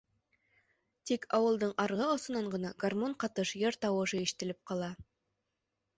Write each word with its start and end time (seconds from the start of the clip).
Тик 1.09 1.27
ауылдың 1.39 1.75
арғы 1.83 2.07
осонан 2.15 2.49
ғына 2.55 2.73
гармун 2.85 3.15
ҡатыш 3.25 3.55
йыр 3.61 3.81
тауышы 3.87 4.23
ишетелеп 4.29 4.63
ҡала. 4.73 4.93